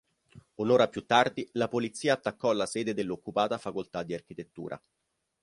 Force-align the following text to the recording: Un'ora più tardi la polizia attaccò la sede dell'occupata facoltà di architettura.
Un'ora 0.55 0.87
più 0.89 1.05
tardi 1.05 1.47
la 1.53 1.67
polizia 1.67 2.15
attaccò 2.15 2.53
la 2.53 2.65
sede 2.65 2.95
dell'occupata 2.95 3.59
facoltà 3.59 4.01
di 4.01 4.15
architettura. 4.15 4.81